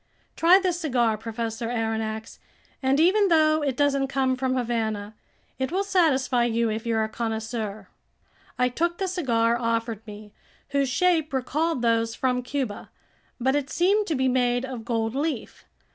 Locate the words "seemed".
13.69-14.07